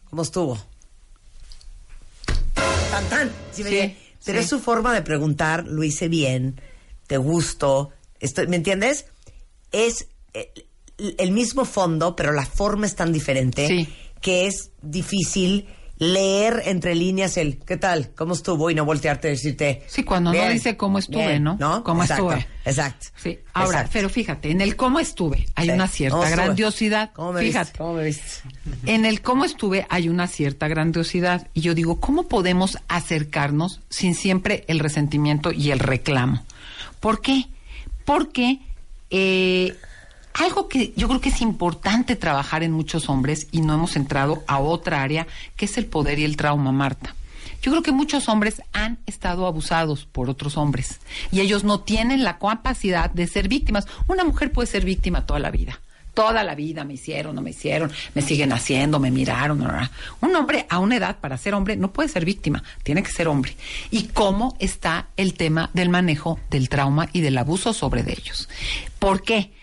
¿Cómo 0.09 0.23
estuvo? 0.23 0.57
Tan, 2.91 3.05
tan. 3.09 3.31
Pero 4.25 4.39
es 4.39 4.47
su 4.47 4.59
forma 4.59 4.93
de 4.93 5.01
preguntar, 5.01 5.65
lo 5.65 5.83
hice 5.83 6.07
bien, 6.07 6.59
te 7.09 7.17
gusto, 7.17 7.89
estoy, 8.19 8.45
¿me 8.45 8.55
entiendes? 8.55 9.07
Es 9.71 10.09
eh, 10.35 10.53
el, 11.17 11.31
mismo 11.31 11.65
fondo, 11.65 12.15
pero 12.15 12.31
la 12.31 12.45
forma 12.45 12.85
es 12.85 12.95
tan 12.95 13.11
diferente 13.11 13.89
que 14.21 14.45
es 14.45 14.69
difícil 14.83 15.67
leer 15.97 16.61
entre 16.65 16.93
líneas 16.93 17.35
el 17.37 17.57
¿qué 17.57 17.77
tal? 17.77 18.11
¿Cómo 18.15 18.33
estuvo? 18.33 18.69
y 18.69 18.75
no 18.75 18.85
voltearte 18.85 19.27
a 19.27 19.31
decirte. 19.31 19.81
Sí, 19.87 20.03
cuando 20.03 20.31
no 20.31 20.49
dice 20.49 20.77
cómo 20.77 20.99
estuve, 20.99 21.39
¿no? 21.39 21.57
¿no? 21.59 21.83
¿Cómo 21.83 22.03
estuve? 22.03 22.45
Exacto. 22.63 23.07
Sí. 23.15 23.39
Ahora, 23.53 23.89
pero 23.91 24.07
fíjate, 24.07 24.51
en 24.51 24.61
el 24.61 24.75
cómo 24.75 24.99
estuve 24.99 25.47
hay 25.55 25.71
una 25.71 25.87
cierta 25.87 26.29
grandiosidad. 26.29 27.11
¿Cómo 27.13 27.33
me 27.33 27.41
fíjate. 27.41 27.75
¿Cómo 27.75 27.93
me 27.95 28.03
viste? 28.03 28.23
En 28.85 29.05
el 29.05 29.23
cómo 29.23 29.45
estuve 29.45 29.87
hay 29.89 30.09
una 30.09 30.27
cierta 30.27 30.67
grandiosidad. 30.67 31.47
Y 31.55 31.61
yo 31.61 31.73
digo, 31.73 31.99
¿cómo 31.99 32.27
podemos 32.27 32.77
acercarnos 32.87 33.81
sin 33.89 34.13
siempre 34.13 34.63
el 34.67 34.77
resentimiento 34.77 35.51
y 35.51 35.71
el 35.71 35.79
reclamo? 35.79 36.45
¿Por 36.99 37.21
qué? 37.21 37.47
Porque 38.05 38.59
eh, 39.09 39.75
algo 40.33 40.67
que 40.67 40.93
yo 40.95 41.07
creo 41.07 41.21
que 41.21 41.29
es 41.29 41.41
importante 41.41 42.15
trabajar 42.15 42.63
en 42.63 42.71
muchos 42.71 43.09
hombres 43.09 43.47
y 43.51 43.61
no 43.61 43.73
hemos 43.73 43.95
entrado 43.95 44.43
a 44.47 44.59
otra 44.59 45.01
área, 45.01 45.27
que 45.55 45.65
es 45.65 45.77
el 45.77 45.85
poder 45.85 46.19
y 46.19 46.23
el 46.23 46.37
trauma, 46.37 46.71
Marta. 46.71 47.15
Yo 47.61 47.71
creo 47.71 47.83
que 47.83 47.91
muchos 47.91 48.29
hombres 48.29 48.61
han 48.71 48.99
estado 49.05 49.45
abusados 49.45 50.05
por 50.05 50.29
otros 50.29 50.55
hombres 50.55 50.99
y 51.29 51.41
ellos 51.41 51.65
no 51.65 51.81
tienen 51.81 52.23
la 52.23 52.39
capacidad 52.39 53.09
de 53.09 53.27
ser 53.27 53.49
víctimas. 53.49 53.85
Una 54.07 54.23
mujer 54.23 54.51
puede 54.51 54.67
ser 54.67 54.85
víctima 54.85 55.25
toda 55.25 55.39
la 55.39 55.51
vida. 55.51 55.81
Toda 56.19 56.43
la 56.43 56.53
vida 56.53 56.83
me 56.83 56.95
hicieron, 56.95 57.33
no 57.33 57.41
me 57.41 57.51
hicieron, 57.51 57.93
me 58.13 58.21
siguen 58.21 58.51
haciendo, 58.51 58.99
me 58.99 59.09
miraron. 59.09 59.65
Un 60.19 60.35
hombre 60.35 60.65
a 60.69 60.79
una 60.79 60.97
edad 60.97 61.17
para 61.17 61.37
ser 61.37 61.53
hombre 61.53 61.77
no 61.77 61.93
puede 61.93 62.09
ser 62.09 62.25
víctima, 62.25 62.61
tiene 62.83 63.01
que 63.03 63.09
ser 63.09 63.29
hombre. 63.29 63.55
¿Y 63.89 64.07
cómo 64.07 64.53
está 64.59 65.07
el 65.15 65.33
tema 65.35 65.69
del 65.73 65.87
manejo 65.87 66.37
del 66.49 66.67
trauma 66.67 67.07
y 67.13 67.21
del 67.21 67.37
abuso 67.37 67.71
sobre 67.71 68.01
ellos? 68.01 68.49
¿Por 68.99 69.21
qué? 69.21 69.53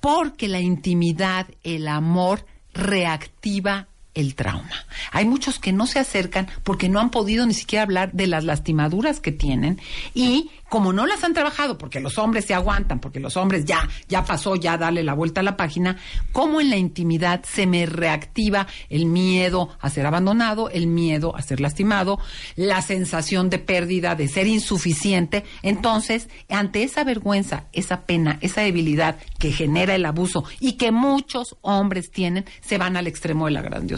Porque 0.00 0.48
la 0.48 0.60
intimidad, 0.60 1.46
el 1.62 1.86
amor 1.86 2.46
reactiva 2.72 3.87
el 4.14 4.34
trauma. 4.34 4.86
Hay 5.12 5.24
muchos 5.24 5.58
que 5.58 5.72
no 5.72 5.86
se 5.86 5.98
acercan 5.98 6.48
porque 6.64 6.88
no 6.88 7.00
han 7.00 7.10
podido 7.10 7.46
ni 7.46 7.54
siquiera 7.54 7.82
hablar 7.82 8.12
de 8.12 8.26
las 8.26 8.44
lastimaduras 8.44 9.20
que 9.20 9.32
tienen 9.32 9.80
y 10.14 10.50
como 10.68 10.92
no 10.92 11.06
las 11.06 11.24
han 11.24 11.32
trabajado, 11.32 11.78
porque 11.78 12.00
los 12.00 12.18
hombres 12.18 12.44
se 12.44 12.54
aguantan, 12.54 13.00
porque 13.00 13.20
los 13.20 13.36
hombres 13.36 13.64
ya, 13.64 13.88
ya 14.08 14.24
pasó, 14.24 14.54
ya 14.54 14.76
dale 14.76 15.02
la 15.02 15.14
vuelta 15.14 15.40
a 15.40 15.44
la 15.44 15.56
página, 15.56 15.96
como 16.32 16.60
en 16.60 16.68
la 16.68 16.76
intimidad 16.76 17.42
se 17.44 17.66
me 17.66 17.86
reactiva 17.86 18.66
el 18.90 19.06
miedo 19.06 19.70
a 19.80 19.88
ser 19.88 20.04
abandonado, 20.04 20.68
el 20.68 20.86
miedo 20.86 21.34
a 21.34 21.42
ser 21.42 21.60
lastimado, 21.60 22.18
la 22.54 22.82
sensación 22.82 23.48
de 23.48 23.58
pérdida, 23.58 24.14
de 24.14 24.28
ser 24.28 24.46
insuficiente. 24.46 25.44
Entonces, 25.62 26.28
ante 26.50 26.82
esa 26.82 27.02
vergüenza, 27.02 27.64
esa 27.72 28.02
pena, 28.02 28.38
esa 28.42 28.60
debilidad 28.60 29.16
que 29.38 29.52
genera 29.52 29.94
el 29.94 30.04
abuso 30.04 30.44
y 30.60 30.72
que 30.72 30.92
muchos 30.92 31.56
hombres 31.62 32.10
tienen, 32.10 32.44
se 32.60 32.76
van 32.76 32.96
al 32.96 33.06
extremo 33.06 33.46
de 33.46 33.52
la 33.52 33.62
grandiosidad. 33.62 33.97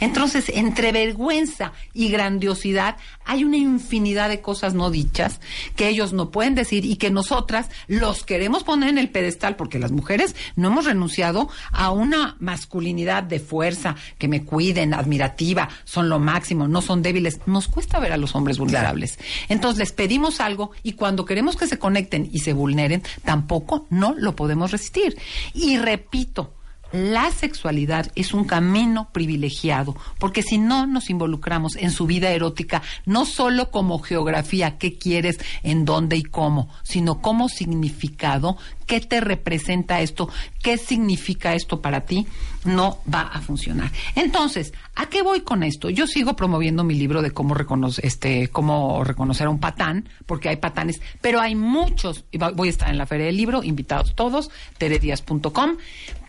Entonces, 0.00 0.50
entre 0.54 0.92
vergüenza 0.92 1.72
y 1.92 2.08
grandiosidad 2.08 2.96
hay 3.24 3.44
una 3.44 3.56
infinidad 3.56 4.28
de 4.28 4.40
cosas 4.40 4.74
no 4.74 4.90
dichas 4.90 5.40
que 5.76 5.88
ellos 5.88 6.12
no 6.12 6.30
pueden 6.30 6.54
decir 6.54 6.84
y 6.84 6.96
que 6.96 7.10
nosotras 7.10 7.70
los 7.88 8.24
queremos 8.24 8.64
poner 8.64 8.90
en 8.90 8.98
el 8.98 9.10
pedestal 9.10 9.56
porque 9.56 9.78
las 9.78 9.92
mujeres 9.92 10.36
no 10.56 10.68
hemos 10.68 10.84
renunciado 10.84 11.48
a 11.72 11.90
una 11.90 12.36
masculinidad 12.38 13.22
de 13.22 13.40
fuerza, 13.40 13.96
que 14.18 14.28
me 14.28 14.44
cuiden, 14.44 14.94
admirativa, 14.94 15.68
son 15.84 16.08
lo 16.08 16.18
máximo, 16.18 16.68
no 16.68 16.82
son 16.82 17.02
débiles. 17.02 17.40
Nos 17.46 17.68
cuesta 17.68 17.98
ver 17.98 18.12
a 18.12 18.16
los 18.16 18.34
hombres 18.34 18.58
vulnerables. 18.58 19.18
Entonces 19.48 19.78
les 19.78 19.92
pedimos 19.92 20.40
algo 20.40 20.70
y 20.82 20.92
cuando 20.92 21.24
queremos 21.24 21.56
que 21.56 21.66
se 21.66 21.78
conecten 21.78 22.28
y 22.32 22.40
se 22.40 22.52
vulneren, 22.52 23.02
tampoco 23.24 23.86
no 23.90 24.14
lo 24.14 24.36
podemos 24.36 24.70
resistir. 24.70 25.16
Y 25.52 25.78
repito, 25.78 26.52
la 26.94 27.32
sexualidad 27.32 28.12
es 28.14 28.32
un 28.34 28.44
camino 28.44 29.08
privilegiado, 29.10 29.96
porque 30.20 30.42
si 30.42 30.58
no 30.58 30.86
nos 30.86 31.10
involucramos 31.10 31.74
en 31.74 31.90
su 31.90 32.06
vida 32.06 32.30
erótica, 32.30 32.82
no 33.04 33.26
solo 33.26 33.72
como 33.72 33.98
geografía, 33.98 34.78
qué 34.78 34.96
quieres, 34.96 35.40
en 35.64 35.84
dónde 35.84 36.16
y 36.16 36.22
cómo, 36.22 36.68
sino 36.84 37.20
como 37.20 37.48
significado, 37.48 38.58
qué 38.86 39.00
te 39.00 39.20
representa 39.20 40.00
esto, 40.00 40.28
qué 40.62 40.78
significa 40.78 41.54
esto 41.54 41.80
para 41.80 42.02
ti, 42.02 42.26
no 42.64 42.98
va 43.12 43.22
a 43.22 43.40
funcionar. 43.40 43.90
Entonces, 44.14 44.72
¿a 44.94 45.06
qué 45.06 45.22
voy 45.22 45.40
con 45.40 45.62
esto? 45.62 45.90
Yo 45.90 46.06
sigo 46.06 46.34
promoviendo 46.36 46.84
mi 46.84 46.94
libro 46.94 47.22
de 47.22 47.30
cómo, 47.30 47.54
reconocer, 47.54 48.04
este, 48.06 48.48
cómo 48.48 49.04
reconocer 49.04 49.46
a 49.46 49.50
un 49.50 49.60
patán, 49.60 50.08
porque 50.26 50.48
hay 50.48 50.56
patanes, 50.56 51.00
pero 51.20 51.40
hay 51.40 51.54
muchos, 51.54 52.24
voy 52.54 52.68
a 52.68 52.70
estar 52.70 52.90
en 52.90 52.98
la 52.98 53.06
Feria 53.06 53.26
del 53.26 53.36
Libro, 53.36 53.62
invitados 53.62 54.14
todos, 54.14 54.50
teredias.com, 54.78 55.76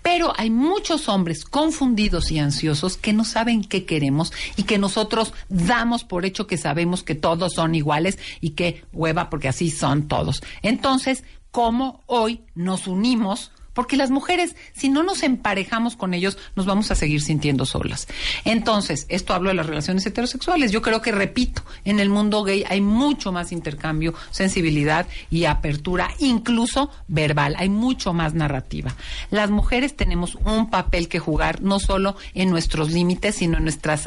pero 0.05 0.33
hay 0.37 0.51
muchos 0.51 1.09
hombres 1.09 1.45
confundidos 1.45 2.31
y 2.31 2.37
ansiosos 2.37 2.95
que 2.95 3.11
no 3.11 3.25
saben 3.25 3.63
qué 3.63 3.85
queremos 3.85 4.31
y 4.55 4.61
que 4.61 4.77
nosotros 4.77 5.33
damos 5.49 6.03
por 6.03 6.25
hecho 6.25 6.45
que 6.45 6.57
sabemos 6.57 7.01
que 7.01 7.15
todos 7.15 7.53
son 7.53 7.73
iguales 7.73 8.19
y 8.39 8.51
que 8.51 8.83
hueva 8.93 9.31
porque 9.31 9.47
así 9.47 9.71
son 9.71 10.07
todos. 10.07 10.43
Entonces, 10.61 11.23
¿cómo 11.55 12.01
hoy 12.07 12.41
nos 12.53 12.85
unimos 12.85 13.53
porque 13.75 13.97
las 13.97 14.09
mujeres, 14.09 14.55
si 14.73 14.89
no 14.89 15.03
nos 15.03 15.21
emparejamos 15.21 15.97
con 15.97 16.13
ellos, 16.13 16.37
nos 16.55 16.65
vamos 16.65 16.91
a 16.91 16.95
seguir 16.95 17.21
sintiendo 17.21 17.65
solas. 17.65 18.07
Entonces, 18.45 19.05
esto 19.09 19.33
hablo 19.33 19.49
de 19.49 19.55
las 19.55 19.65
relaciones 19.65 20.05
heterosexuales. 20.05 20.71
Yo 20.71 20.81
creo 20.81 21.01
que, 21.01 21.11
repito, 21.11 21.61
en 21.83 21.99
el 21.99 22.09
mundo 22.09 22.43
gay 22.43 22.63
hay 22.69 22.79
mucho 22.79 23.33
más 23.33 23.51
intercambio, 23.51 24.13
sensibilidad 24.31 25.07
y 25.29 25.43
apertura, 25.43 26.09
incluso 26.19 26.89
verbal. 27.09 27.55
Hay 27.59 27.67
mucho 27.67 28.13
más 28.13 28.33
narrativa. 28.33 28.95
Las 29.29 29.49
mujeres 29.49 29.95
tenemos 29.95 30.35
un 30.35 30.69
papel 30.69 31.09
que 31.09 31.19
jugar, 31.19 31.61
no 31.61 31.79
solo 31.79 32.15
en 32.33 32.49
nuestros 32.49 32.91
límites, 32.91 33.35
sino 33.35 33.57
en 33.57 33.63
nuestra 33.63 33.99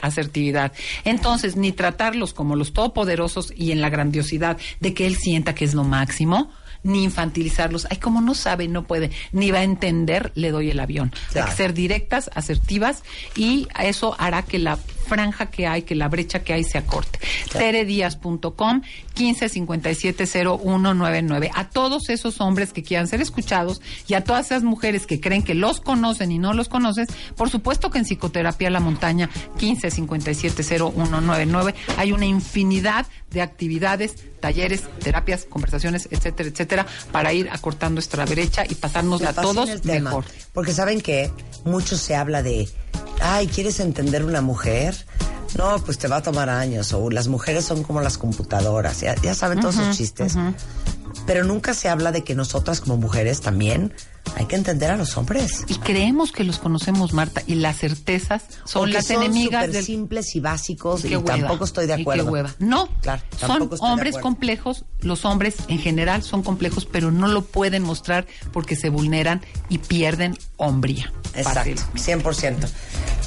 asertividad. 0.00 0.72
Entonces, 1.04 1.56
ni 1.56 1.72
tratarlos 1.72 2.34
como 2.34 2.54
los 2.54 2.72
todopoderosos 2.72 3.52
y 3.56 3.72
en 3.72 3.80
la 3.80 3.90
grandiosidad 3.90 4.58
de 4.78 4.94
que 4.94 5.08
él 5.08 5.16
sienta 5.16 5.56
que 5.56 5.64
es 5.64 5.74
lo 5.74 5.82
máximo, 5.82 6.52
ni 6.82 7.04
infantilizarlos. 7.04 7.86
Ay, 7.90 7.98
como 7.98 8.20
no 8.20 8.34
sabe, 8.34 8.68
no 8.68 8.84
puede, 8.84 9.10
ni 9.32 9.50
va 9.50 9.58
a 9.58 9.64
entender, 9.64 10.32
le 10.34 10.50
doy 10.50 10.70
el 10.70 10.80
avión. 10.80 11.12
Hay 11.34 11.44
que 11.44 11.52
ser 11.52 11.74
directas, 11.74 12.30
asertivas 12.34 13.02
y 13.36 13.68
eso 13.80 14.14
hará 14.18 14.42
que 14.42 14.58
la 14.58 14.78
franja 15.08 15.46
que 15.46 15.66
hay, 15.66 15.80
que 15.82 15.94
la 15.94 16.08
brecha 16.08 16.42
que 16.44 16.52
hay 16.52 16.64
se 16.64 16.76
acorte. 16.78 17.18
Teredias.com 17.52 18.82
15570199. 19.16 21.50
A 21.54 21.68
todos 21.68 22.08
esos 22.08 22.40
hombres 22.40 22.72
que 22.72 22.84
quieran 22.84 23.08
ser 23.08 23.20
escuchados 23.20 23.82
y 24.06 24.14
a 24.14 24.22
todas 24.22 24.46
esas 24.46 24.62
mujeres 24.62 25.06
que 25.06 25.20
creen 25.20 25.42
que 25.42 25.54
los 25.54 25.80
conocen 25.80 26.30
y 26.30 26.38
no 26.38 26.54
los 26.54 26.68
conoces, 26.68 27.08
por 27.36 27.50
supuesto 27.50 27.90
que 27.90 27.98
en 27.98 28.04
Psicoterapia 28.04 28.70
La 28.70 28.78
Montaña 28.80 29.28
15570199 29.58 31.74
hay 31.96 32.12
una 32.12 32.26
infinidad 32.26 33.06
de 33.30 33.42
actividades, 33.42 34.14
talleres, 34.40 34.84
terapias, 35.00 35.44
conversaciones, 35.44 36.08
etcétera, 36.10 36.48
etcétera, 36.48 36.86
para 37.12 37.32
ir 37.32 37.48
acortando 37.50 37.94
nuestra 37.94 38.24
brecha 38.24 38.64
y 38.68 38.74
pasárnosla 38.74 39.30
a 39.30 39.34
todos 39.34 39.84
mejor. 39.84 40.24
Porque 40.52 40.72
saben 40.72 41.00
que 41.00 41.30
mucho 41.64 41.96
se 41.96 42.14
habla 42.14 42.42
de 42.42 42.68
ay, 43.20 43.46
¿quieres 43.46 43.80
entender 43.80 44.24
una 44.24 44.40
mujer? 44.40 44.94
No, 45.56 45.78
pues 45.84 45.98
te 45.98 46.08
va 46.08 46.16
a 46.16 46.22
tomar 46.22 46.50
años. 46.50 46.92
O 46.92 47.10
las 47.10 47.28
mujeres 47.28 47.64
son 47.64 47.82
como 47.82 48.00
las 48.00 48.18
computadoras. 48.18 49.00
Ya, 49.00 49.34
saben 49.34 49.60
todos 49.60 49.76
esos 49.76 49.96
chistes. 49.96 50.36
Pero 51.26 51.44
nunca 51.44 51.74
se 51.74 51.88
habla 51.88 52.12
de 52.12 52.24
que 52.24 52.34
nosotras 52.34 52.80
como 52.80 52.96
mujeres 52.96 53.40
también 53.40 53.92
hay 54.36 54.46
que 54.46 54.56
entender 54.56 54.90
a 54.90 54.96
los 54.96 55.16
hombres. 55.16 55.64
Y 55.66 55.76
creemos 55.76 56.32
que 56.32 56.44
los 56.44 56.58
conocemos, 56.58 57.12
Marta, 57.12 57.42
y 57.46 57.56
las 57.56 57.78
certezas 57.78 58.42
son 58.64 58.92
las 58.92 59.10
enemigas 59.10 59.72
del... 59.72 59.84
simples 59.84 60.34
y 60.36 60.40
básicos 60.40 61.04
y, 61.04 61.16
tampoco 61.22 61.64
estoy 61.64 61.86
de 61.86 61.94
acuerdo. 61.94 62.50
No, 62.58 62.88
claro, 63.00 63.22
son 63.36 63.70
hombres 63.80 64.18
complejos, 64.18 64.84
los 65.00 65.24
hombres 65.24 65.56
en 65.68 65.78
general 65.78 66.22
son 66.22 66.42
complejos, 66.42 66.86
pero 66.86 67.10
no 67.10 67.28
lo 67.28 67.42
pueden 67.42 67.82
mostrar 67.82 68.26
porque 68.52 68.76
se 68.76 68.90
vulneran 68.90 69.42
y 69.68 69.78
pierden 69.78 70.36
hombría. 70.56 71.12
Exacto, 71.34 71.82
100%. 71.94 72.68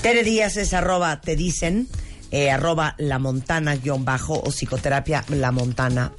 Tere 0.01 0.24
Díaz 0.24 0.57
es 0.57 0.74
arroba, 0.74 1.21
te 1.21 1.36
dicen, 1.36 1.88
eh, 2.31 2.50
arroba 2.50 2.95
la 2.98 3.19
montana 3.19 3.75
guion 3.75 4.05
bajo 4.05 4.33
o 4.33 4.51
psicoterapia 4.51 5.24
la 5.29 5.51
montana 5.51 6.13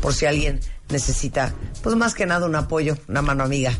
por 0.00 0.14
si 0.14 0.26
alguien 0.26 0.60
necesita, 0.88 1.54
pues 1.82 1.96
más 1.96 2.14
que 2.14 2.26
nada 2.26 2.46
un 2.46 2.54
apoyo, 2.54 2.96
una 3.08 3.22
mano 3.22 3.44
amiga, 3.44 3.72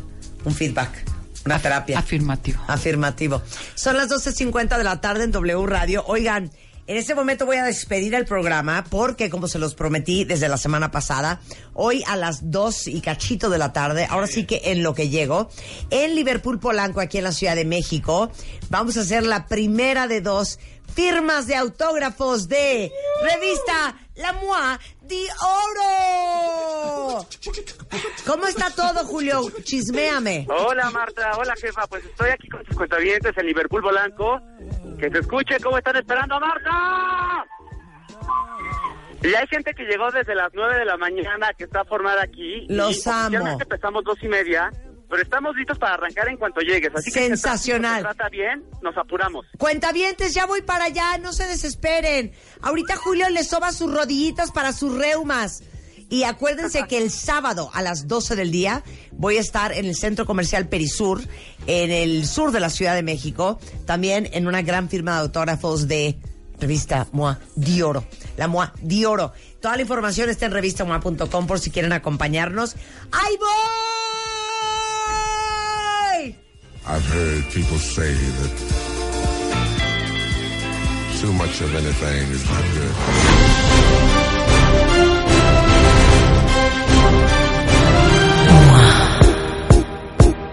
un 0.43 0.53
feedback. 0.53 1.05
Una 1.45 1.59
terapia. 1.59 1.99
Afirmativo. 1.99 2.59
Afirmativo. 2.67 3.41
Son 3.75 3.95
las 3.95 4.09
12.50 4.09 4.79
de 4.79 4.83
la 4.83 4.99
tarde 4.99 5.25
en 5.25 5.31
W 5.31 5.67
Radio. 5.67 6.03
Oigan, 6.07 6.49
en 6.87 6.97
este 6.97 7.13
momento 7.13 7.45
voy 7.45 7.57
a 7.57 7.63
despedir 7.63 8.13
el 8.15 8.25
programa 8.25 8.83
porque, 8.89 9.29
como 9.29 9.47
se 9.47 9.59
los 9.59 9.75
prometí 9.75 10.23
desde 10.23 10.49
la 10.49 10.57
semana 10.57 10.89
pasada, 10.91 11.41
hoy 11.73 12.03
a 12.07 12.15
las 12.15 12.51
2 12.51 12.87
y 12.87 13.01
cachito 13.01 13.49
de 13.49 13.59
la 13.59 13.73
tarde, 13.73 14.07
ahora 14.09 14.27
sí 14.27 14.45
que 14.45 14.61
en 14.65 14.81
lo 14.81 14.93
que 14.93 15.09
llego, 15.09 15.49
en 15.91 16.15
Liverpool 16.15 16.59
Polanco, 16.59 16.99
aquí 16.99 17.19
en 17.19 17.23
la 17.23 17.31
Ciudad 17.31 17.55
de 17.55 17.65
México, 17.65 18.31
vamos 18.69 18.97
a 18.97 19.01
hacer 19.01 19.23
la 19.23 19.47
primera 19.47 20.07
de 20.07 20.21
dos 20.21 20.59
firmas 20.93 21.47
de 21.47 21.55
autógrafos 21.55 22.47
de 22.47 22.91
revista 23.23 23.97
La 24.15 24.33
Moi 24.33 24.77
de 25.07 25.27
Oro. 25.41 27.27
¿Cómo 28.25 28.45
está 28.47 28.69
todo, 28.71 29.05
Julio? 29.05 29.41
Chisméame. 29.63 30.47
Hola, 30.49 30.89
Marta. 30.91 31.31
Hola, 31.37 31.53
jefa. 31.59 31.87
Pues 31.87 32.05
estoy 32.05 32.29
aquí 32.29 32.47
con 32.49 32.65
sus 32.65 32.75
cuentavientes 32.75 33.37
en 33.37 33.45
Liverpool 33.45 33.81
Blanco. 33.81 34.41
Que 34.99 35.09
se 35.09 35.19
escuche 35.19 35.59
cómo 35.61 35.77
están 35.77 35.95
esperando, 35.97 36.39
Marta. 36.39 37.45
Y 39.23 39.33
hay 39.33 39.47
gente 39.47 39.73
que 39.73 39.83
llegó 39.83 40.11
desde 40.11 40.35
las 40.35 40.51
9 40.53 40.77
de 40.77 40.85
la 40.85 40.97
mañana 40.97 41.51
que 41.57 41.63
está 41.63 41.83
formada 41.85 42.23
aquí. 42.23 42.65
Los 42.69 43.05
y 43.05 43.09
amo. 43.09 43.57
empezamos 43.59 44.03
dos 44.03 44.17
y 44.21 44.27
media 44.27 44.71
pero 45.09 45.21
estamos 45.21 45.55
listos 45.55 45.77
para 45.77 45.95
arrancar 45.95 46.27
en 46.27 46.37
cuanto 46.37 46.61
llegues. 46.61 46.91
Así 46.95 47.11
Sensacional. 47.11 48.03
que 48.03 48.09
si 48.09 48.15
trata 48.15 48.29
bien, 48.29 48.63
nos 48.81 48.97
apuramos. 48.97 49.45
Cuentavientes, 49.57 50.33
ya 50.33 50.45
voy 50.45 50.61
para 50.61 50.85
allá, 50.85 51.17
no 51.19 51.33
se 51.33 51.47
desesperen. 51.47 52.31
Ahorita 52.61 52.95
Julio 52.95 53.29
le 53.29 53.43
soba 53.43 53.71
sus 53.71 53.93
rodillitas 53.93 54.51
para 54.51 54.73
sus 54.73 54.97
reumas. 54.97 55.63
Y 56.09 56.23
acuérdense 56.23 56.85
que 56.89 56.97
el 56.97 57.11
sábado 57.11 57.69
a 57.73 57.81
las 57.81 58.07
12 58.07 58.35
del 58.35 58.51
día 58.51 58.83
voy 59.11 59.37
a 59.37 59.41
estar 59.41 59.71
en 59.71 59.85
el 59.85 59.95
Centro 59.95 60.25
Comercial 60.25 60.67
Perisur, 60.67 61.21
en 61.67 61.91
el 61.91 62.25
sur 62.27 62.51
de 62.51 62.59
la 62.59 62.69
Ciudad 62.69 62.95
de 62.95 63.03
México, 63.03 63.59
también 63.85 64.29
en 64.33 64.47
una 64.47 64.61
gran 64.61 64.89
firma 64.89 65.15
de 65.15 65.21
autógrafos 65.21 65.87
de 65.87 66.17
revista 66.59 67.07
MOA 67.11 67.39
Dioro. 67.55 68.05
La 68.37 68.47
MOA 68.47 68.73
Dioro. 68.81 69.33
Toda 69.61 69.75
la 69.75 69.81
información 69.81 70.29
está 70.29 70.45
en 70.45 70.51
revistamoa.com 70.51 71.47
por 71.47 71.59
si 71.59 71.71
quieren 71.71 71.91
acompañarnos. 71.93 72.75
¡Ahí 73.11 73.37
voy! 73.37 74.24
I've 76.87 77.05
heard 77.05 77.43
people 77.51 77.77
say 77.77 78.13
that 78.13 78.51
too 81.19 81.33
much 81.33 81.61
of 81.61 81.73
anything 81.73 82.29
is 82.29 82.45
not 82.45 82.63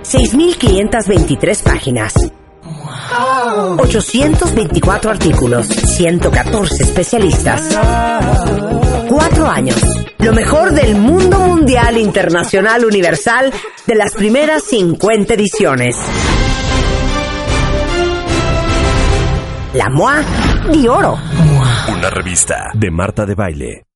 ...6.523 0.04 1.62
páginas... 1.62 2.41
...824 3.76 5.10
artículos... 5.10 5.68
...114 5.68 6.80
especialistas... 6.80 7.76
...cuatro 9.08 9.46
años... 9.46 9.80
...lo 10.18 10.32
mejor 10.32 10.72
del 10.72 10.96
mundo 10.96 11.40
mundial, 11.40 11.98
internacional, 11.98 12.84
universal... 12.84 13.52
...de 13.86 13.94
las 13.94 14.14
primeras 14.14 14.62
50 14.64 15.34
ediciones... 15.34 15.96
La 19.74 19.88
MOA 19.88 20.22
de 20.70 20.88
Oro. 20.88 21.18
Una 21.88 22.10
revista 22.10 22.70
de 22.74 22.90
Marta 22.90 23.24
de 23.24 23.34
Baile. 23.34 23.86